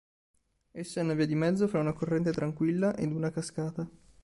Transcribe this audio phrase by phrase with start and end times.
[0.71, 3.87] Essa è una via di mezzo fra una corrente tranquilla ed una cascata.